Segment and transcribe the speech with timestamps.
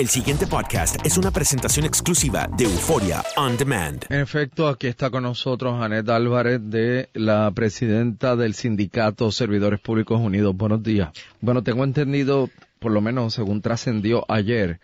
[0.00, 4.06] El siguiente podcast es una presentación exclusiva de Euforia On Demand.
[4.08, 10.18] En efecto, aquí está con nosotros Anet Álvarez, de la presidenta del Sindicato Servidores Públicos
[10.18, 10.56] Unidos.
[10.56, 11.10] Buenos días.
[11.42, 14.80] Bueno, tengo entendido, por lo menos según trascendió ayer,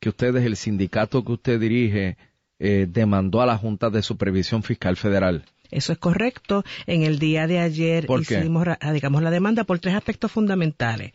[0.00, 2.18] que ustedes, el sindicato que usted dirige,
[2.58, 5.46] eh, demandó a la Junta de Supervisión Fiscal Federal.
[5.70, 6.64] Eso es correcto.
[6.86, 11.12] En el día de ayer hicimos, radicamos la demanda por tres aspectos fundamentales.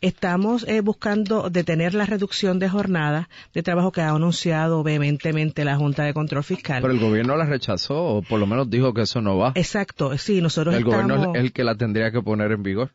[0.00, 5.76] Estamos eh, buscando detener la reducción de jornada de trabajo que ha anunciado vehementemente la
[5.76, 6.82] Junta de Control Fiscal.
[6.82, 9.52] Pero el gobierno la rechazó, o por lo menos dijo que eso no va.
[9.54, 11.36] Exacto, sí, nosotros el gobierno estamos...
[11.36, 12.92] es el que la tendría que poner en vigor.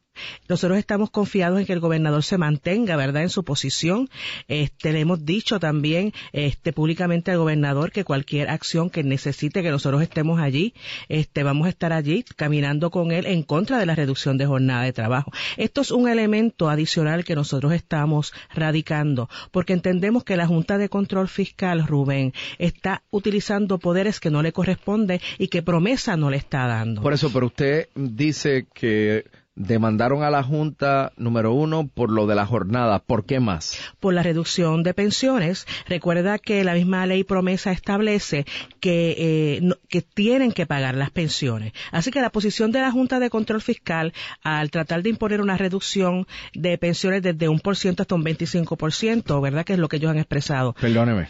[0.50, 4.10] Nosotros estamos confiados en que el gobernador se mantenga, ¿verdad?, en su posición.
[4.48, 9.72] Este, le hemos dicho también este, públicamente al gobernador que cualquier acción que necesite que
[9.72, 10.74] nosotros estemos allí,
[11.10, 14.84] este, vamos a estar allí caminando con él en contra de la reducción de jornada
[14.84, 15.32] de trabajo.
[15.58, 20.90] Esto es un elemento adicional que nosotros estamos radicando, porque entendemos que la Junta de
[20.90, 26.38] Control Fiscal, Rubén, está utilizando poderes que no le corresponden y que promesa no le
[26.38, 27.02] está dando.
[27.02, 29.26] Por eso, pero usted dice que
[29.56, 33.00] demandaron a la Junta, número uno, por lo de la jornada.
[33.00, 33.78] ¿Por qué más?
[34.00, 35.68] por la reducción de pensiones.
[35.88, 38.46] Recuerda que la misma ley promesa establece
[38.80, 41.74] que, eh, no- que tienen que pagar las pensiones.
[41.92, 45.58] Así que la posición de la Junta de Control Fiscal al tratar de imponer una
[45.58, 49.66] reducción de pensiones desde un por ciento hasta un 25%, ¿verdad?
[49.66, 50.74] Que es lo que ellos han expresado.
[50.80, 51.30] Perdóneme.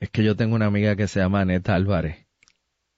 [0.00, 2.26] Es que yo tengo una amiga que se llama Aneta Álvarez.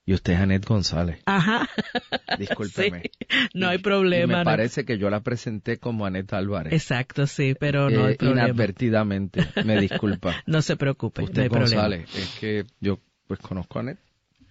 [0.07, 1.21] Y usted es Anet González.
[1.25, 1.67] Ajá.
[2.39, 3.03] Discúlpeme.
[3.03, 3.11] Sí,
[3.55, 4.27] no hay Y problema.
[4.33, 6.73] me no parece que yo la presenté como Aneta Álvarez.
[6.75, 8.43] Exacto, sí, pero no hay Eh, problema.
[8.49, 9.47] inadvertidamente.
[9.65, 10.35] Me disculpa.
[10.47, 11.83] No se preocupe, Usted no hay problema.
[11.83, 12.15] González.
[12.17, 13.99] Es que yo pues conozco a Anet.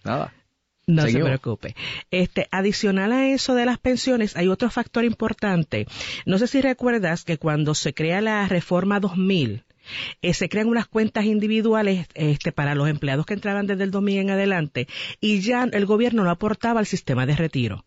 [0.03, 0.33] Nada.
[0.87, 1.27] No Seguimos.
[1.27, 1.75] se preocupe.
[2.11, 5.85] Este, adicional a eso de las pensiones, hay otro factor importante.
[6.25, 9.63] No sé si recuerdas que cuando se crea la reforma 2000,
[10.21, 14.19] eh, se crean unas cuentas individuales este, para los empleados que entraban desde el 2000
[14.19, 14.87] en adelante
[15.19, 17.85] y ya el gobierno no aportaba al sistema de retiro.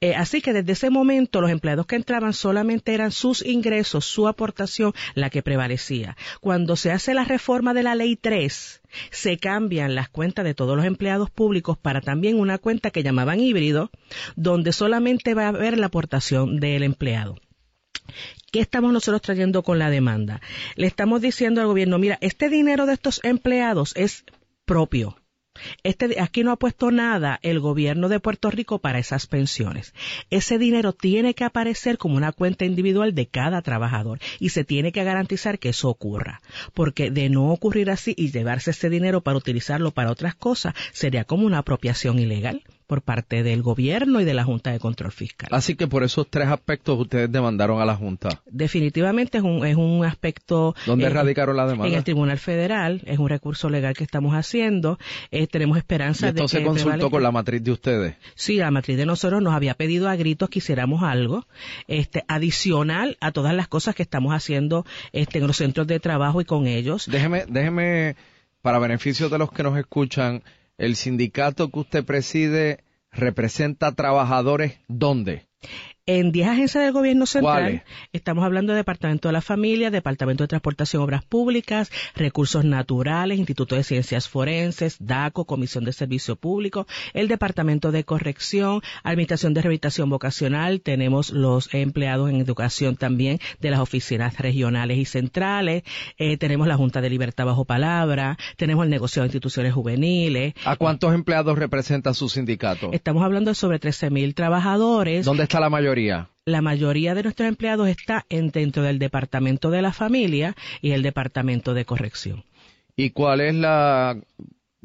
[0.00, 4.28] Eh, así que desde ese momento los empleados que entraban solamente eran sus ingresos, su
[4.28, 6.16] aportación la que prevalecía.
[6.40, 10.76] Cuando se hace la reforma de la ley 3, se cambian las cuentas de todos
[10.76, 13.90] los empleados públicos para también una cuenta que llamaban híbrido,
[14.36, 17.36] donde solamente va a haber la aportación del empleado.
[18.50, 20.40] ¿Qué estamos nosotros trayendo con la demanda?
[20.76, 24.24] Le estamos diciendo al gobierno, mira, este dinero de estos empleados es
[24.64, 25.16] propio.
[25.82, 29.94] Este, aquí no ha puesto nada el gobierno de Puerto Rico para esas pensiones.
[30.30, 34.92] Ese dinero tiene que aparecer como una cuenta individual de cada trabajador y se tiene
[34.92, 36.40] que garantizar que eso ocurra.
[36.74, 41.24] Porque de no ocurrir así y llevarse ese dinero para utilizarlo para otras cosas sería
[41.24, 45.50] como una apropiación ilegal por parte del gobierno y de la Junta de Control Fiscal.
[45.52, 48.42] Así que por esos tres aspectos ustedes demandaron a la Junta.
[48.46, 50.74] Definitivamente es un, es un aspecto...
[50.86, 51.86] ¿Dónde eh, radicaron la demanda?
[51.86, 54.98] En el Tribunal Federal, es un recurso legal que estamos haciendo.
[55.30, 58.16] Eh, tenemos esperanza ¿Y esto de se consultó con la matriz de ustedes?
[58.34, 61.44] Sí, la matriz de nosotros nos había pedido a gritos que hiciéramos algo
[61.88, 66.40] este, adicional a todas las cosas que estamos haciendo este, en los centros de trabajo
[66.40, 67.06] y con ellos.
[67.06, 68.16] Déjeme, déjeme,
[68.62, 70.42] para beneficio de los que nos escuchan,
[70.78, 75.46] el sindicato que usted preside representa trabajadores ¿dónde?
[76.08, 77.82] En 10 agencias del gobierno central
[78.14, 83.76] estamos hablando de Departamento de la Familia, Departamento de Transportación Obras Públicas, Recursos Naturales, Instituto
[83.76, 90.08] de Ciencias Forenses, DACO, Comisión de Servicio Público, el Departamento de Corrección, Administración de Rehabilitación
[90.08, 95.82] Vocacional, tenemos los empleados en educación también de las oficinas regionales y centrales,
[96.16, 100.54] eh, tenemos la Junta de Libertad Bajo Palabra, tenemos el negocio de instituciones juveniles.
[100.64, 102.92] ¿A cuántos empleados representa su sindicato?
[102.94, 105.26] Estamos hablando de sobre 13 mil trabajadores.
[105.26, 105.97] ¿Dónde está la mayoría?
[106.44, 111.02] La mayoría de nuestros empleados está en, dentro del Departamento de la Familia y el
[111.02, 112.44] Departamento de Corrección.
[112.96, 114.18] ¿Y cuál es la,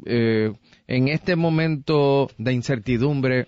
[0.04, 0.52] eh,
[0.86, 3.46] en este momento de incertidumbre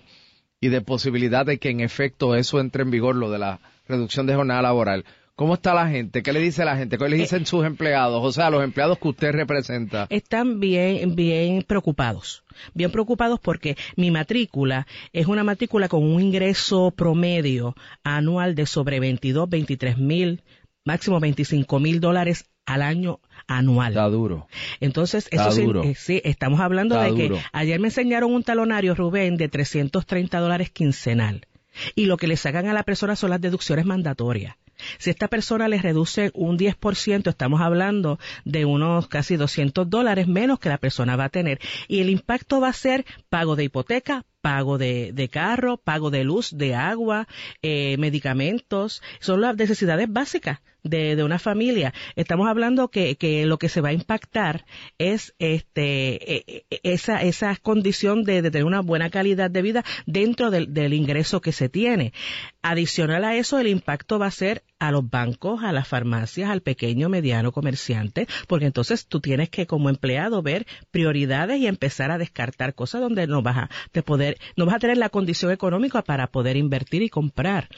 [0.59, 4.25] y de posibilidad de que en efecto eso entre en vigor, lo de la reducción
[4.25, 5.05] de jornada laboral,
[5.37, 6.23] ¿Cómo está la gente?
[6.23, 6.97] ¿Qué le dice la gente?
[6.97, 8.25] ¿Qué le dicen sus empleados?
[8.25, 10.07] O sea, los empleados que usted representa.
[10.09, 12.43] Están bien, bien preocupados.
[12.73, 18.99] Bien preocupados porque mi matrícula es una matrícula con un ingreso promedio anual de sobre
[18.99, 20.41] 22, 23 mil,
[20.83, 23.89] máximo 25 mil dólares al año anual.
[23.89, 24.47] Está duro.
[24.79, 29.37] Entonces, eso sí, eh, sí, estamos hablando de que ayer me enseñaron un talonario, Rubén,
[29.37, 31.45] de 330 dólares quincenal.
[31.93, 34.55] Y lo que le sacan a la persona son las deducciones mandatorias.
[34.99, 40.59] Si esta persona le reduce un 10%, estamos hablando de unos casi 200 dólares menos
[40.59, 41.59] que la persona va a tener.
[41.87, 46.57] Y el impacto va a ser pago de hipoteca, pago de, carro, pago de luz,
[46.57, 47.27] de agua,
[47.61, 49.01] eh, medicamentos.
[49.19, 51.93] Son las necesidades básicas de, una familia.
[52.15, 54.63] Estamos hablando que, lo que se va a impactar
[54.97, 60.49] es este e, e, esa, esa condición de, tener una buena calidad de vida dentro
[60.49, 62.13] del, del ingreso que se tiene.
[62.61, 66.61] Adicional a eso, el impacto va a ser a los bancos, a las farmacias, al
[66.61, 72.17] pequeño, mediano comerciante, porque entonces tú tienes que como empleado ver prioridades y empezar a
[72.17, 76.27] descartar cosas donde no vas a poder, no vas a tener la condición económica para
[76.27, 77.69] poder invertir y comprar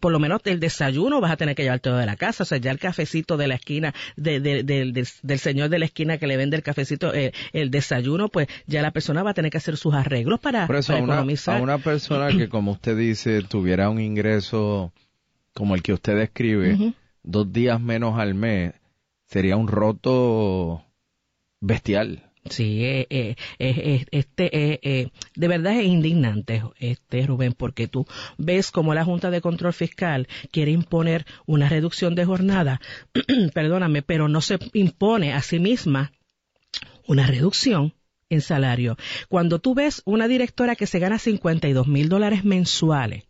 [0.00, 2.46] por lo menos el desayuno vas a tener que llevar todo de la casa, o
[2.46, 6.56] sea, ya el cafecito de la esquina, del señor de la esquina que le vende
[6.56, 9.94] el cafecito, eh, el desayuno, pues ya la persona va a tener que hacer sus
[9.94, 11.58] arreglos para, Por eso, economizar.
[11.58, 14.92] A una persona que, como usted dice, tuviera un ingreso
[15.58, 16.94] como el que usted describe,
[17.24, 18.74] dos días menos al mes,
[19.26, 20.84] sería un roto
[21.60, 22.30] bestial.
[22.48, 28.06] Sí, eh, eh, eh, este, de verdad es indignante, este Rubén, porque tú
[28.36, 32.80] ves como la Junta de Control Fiscal quiere imponer una reducción de jornada,
[33.52, 36.12] perdóname, pero no se impone a sí misma
[37.08, 37.94] una reducción
[38.30, 38.96] en salario.
[39.28, 43.27] Cuando tú ves una directora que se gana 52 mil dólares mensuales,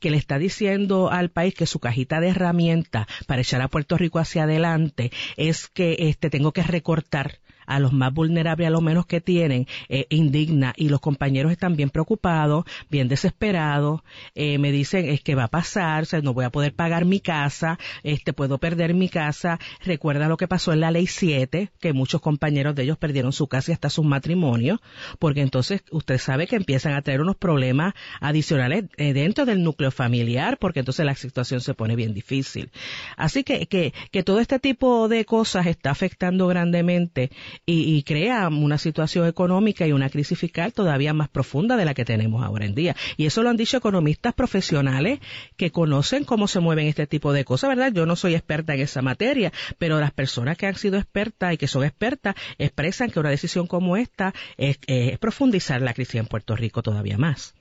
[0.00, 3.96] que le está diciendo al país que su cajita de herramientas para echar a Puerto
[3.96, 8.82] Rico hacia adelante es que este tengo que recortar a los más vulnerables, a los
[8.82, 10.72] menos que tienen, eh, indigna.
[10.76, 14.02] Y los compañeros están bien preocupados, bien desesperados.
[14.34, 17.78] Eh, me dicen, es que va a pasar, no voy a poder pagar mi casa,
[18.02, 19.58] este, puedo perder mi casa.
[19.84, 23.48] Recuerda lo que pasó en la ley 7, que muchos compañeros de ellos perdieron su
[23.48, 24.80] casa y hasta sus matrimonios,
[25.18, 29.90] porque entonces usted sabe que empiezan a tener unos problemas adicionales eh, dentro del núcleo
[29.90, 32.70] familiar, porque entonces la situación se pone bien difícil.
[33.16, 37.30] Así que, que, que todo este tipo de cosas está afectando grandemente
[37.64, 42.04] y, crea una situación económica y una crisis fiscal todavía más profunda de la que
[42.04, 42.96] tenemos ahora en día.
[43.16, 45.20] Y eso lo han dicho economistas profesionales
[45.56, 47.92] que conocen cómo se mueven este tipo de cosas, ¿verdad?
[47.92, 51.56] Yo no soy experta en esa materia, pero las personas que han sido expertas y
[51.56, 54.78] que son expertas expresan que una decisión como esta es,
[55.18, 57.54] profundizar la crisis en Puerto Rico todavía más.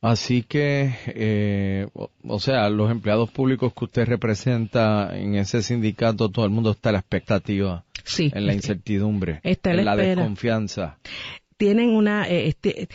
[0.00, 1.86] Así que, eh,
[2.24, 6.88] o, sea, los empleados públicos que usted representa en ese sindicato, todo el mundo está
[6.88, 10.98] a la expectativa sí, en la incertidumbre, en la, desconfianza.
[11.56, 12.88] Tienen una, eh, este,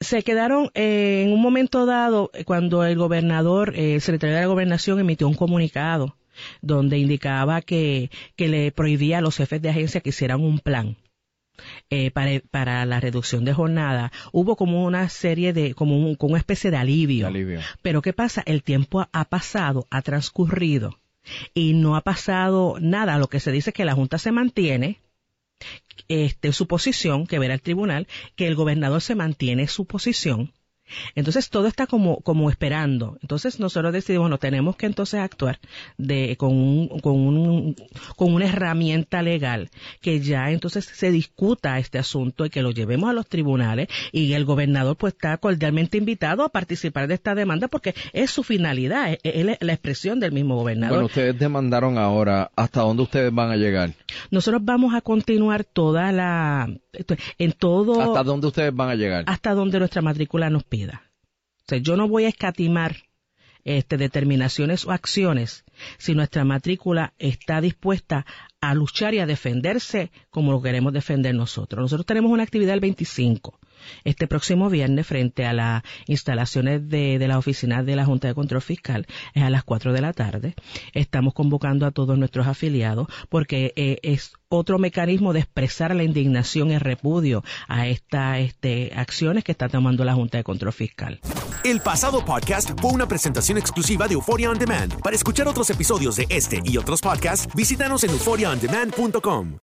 [0.00, 4.46] se quedaron eh, en un momento dado cuando el gobernador, eh, el secretario de la
[4.46, 6.16] gobernación emitió un comunicado
[6.60, 10.96] donde indicaba que, que le prohibía a los jefes de agencia que hicieran un plan
[11.90, 16.32] eh, para, para, la reducción de jornada, hubo como una serie de, como, un, como
[16.32, 17.28] una especie de alivio.
[17.28, 17.60] alivio.
[17.82, 18.42] Pero ¿qué pasa?
[18.46, 20.98] El tiempo ha pasado, ha transcurrido
[21.54, 23.18] y no ha pasado nada.
[23.18, 25.00] Lo que se dice es que la Junta se mantiene,
[26.08, 30.52] este, su posición, que verá el tribunal, que el gobernador se mantiene su posición
[31.14, 33.18] entonces todo está como, como esperando.
[33.22, 35.58] Entonces nosotros decidimos, no tenemos que entonces actuar
[35.98, 37.76] de, con, un, con, un,
[38.16, 43.10] con una herramienta legal que ya entonces se discuta este asunto y que lo llevemos
[43.10, 47.68] a los tribunales y el gobernador pues está cordialmente invitado a participar de esta demanda
[47.68, 50.96] porque es su finalidad, es, es la expresión del mismo gobernador.
[50.96, 53.92] Bueno, ustedes demandaron ahora, ¿hasta dónde ustedes van a llegar?
[54.30, 56.68] Nosotros vamos a continuar toda la,
[57.38, 58.00] en todo.
[58.00, 59.24] ¿Hasta dónde ustedes van a llegar?
[59.26, 62.96] Hasta donde nuestra matrícula nos O sea, yo no voy a escatimar
[63.64, 65.64] este, determinaciones o acciones
[65.98, 68.26] si nuestra matrícula está dispuesta
[68.60, 71.80] a luchar y a defenderse como lo queremos defender nosotros.
[71.80, 73.58] Nosotros tenemos una actividad el 25
[74.04, 78.34] este próximo viernes frente a las instalaciones de, de la oficina de la Junta de
[78.34, 80.54] Control Fiscal es a las 4 de la tarde.
[80.92, 86.70] Estamos convocando a todos nuestros afiliados porque eh, es otro mecanismo de expresar la indignación
[86.70, 91.20] y repudio a estas este, acciones que está tomando la Junta de Control Fiscal.
[91.64, 95.00] El pasado podcast fue una presentación exclusiva de Euphoria On Demand.
[95.00, 99.63] Para escuchar otros episodios de este y otros podcasts, visítanos en euphoriaondemand.com.